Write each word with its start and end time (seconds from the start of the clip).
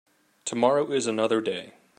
Tomorrow 0.45 0.93
is 0.93 1.05
another 1.05 1.41
day. 1.41 1.75